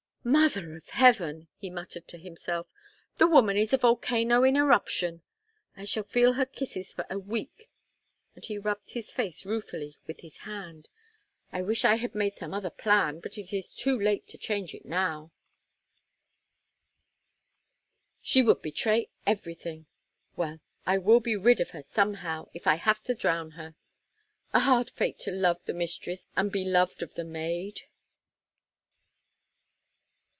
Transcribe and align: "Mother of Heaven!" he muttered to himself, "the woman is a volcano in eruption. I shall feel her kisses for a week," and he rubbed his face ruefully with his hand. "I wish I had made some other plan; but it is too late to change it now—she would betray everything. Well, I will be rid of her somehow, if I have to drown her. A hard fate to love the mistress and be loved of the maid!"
"Mother 0.23 0.75
of 0.77 0.87
Heaven!" 0.89 1.47
he 1.57 1.71
muttered 1.71 2.07
to 2.09 2.19
himself, 2.19 2.67
"the 3.17 3.25
woman 3.25 3.57
is 3.57 3.73
a 3.73 3.77
volcano 3.77 4.43
in 4.43 4.55
eruption. 4.55 5.23
I 5.75 5.83
shall 5.85 6.03
feel 6.03 6.33
her 6.33 6.45
kisses 6.45 6.93
for 6.93 7.07
a 7.09 7.17
week," 7.17 7.71
and 8.35 8.45
he 8.45 8.59
rubbed 8.59 8.91
his 8.91 9.11
face 9.11 9.47
ruefully 9.47 9.97
with 10.05 10.19
his 10.19 10.37
hand. 10.45 10.89
"I 11.51 11.63
wish 11.63 11.83
I 11.83 11.95
had 11.95 12.13
made 12.13 12.35
some 12.35 12.53
other 12.53 12.69
plan; 12.69 13.19
but 13.19 13.39
it 13.39 13.51
is 13.51 13.73
too 13.73 13.99
late 13.99 14.27
to 14.27 14.37
change 14.37 14.75
it 14.75 14.85
now—she 14.85 15.33
would 18.43 18.61
betray 18.61 19.09
everything. 19.25 19.87
Well, 20.35 20.59
I 20.85 20.99
will 20.99 21.19
be 21.19 21.35
rid 21.35 21.59
of 21.59 21.71
her 21.71 21.81
somehow, 21.81 22.47
if 22.53 22.67
I 22.67 22.75
have 22.75 23.01
to 23.05 23.15
drown 23.15 23.51
her. 23.57 23.73
A 24.53 24.59
hard 24.59 24.91
fate 24.91 25.17
to 25.21 25.31
love 25.31 25.65
the 25.65 25.73
mistress 25.73 26.27
and 26.35 26.51
be 26.51 26.63
loved 26.63 27.01
of 27.01 27.15
the 27.15 27.23
maid!" 27.25 27.81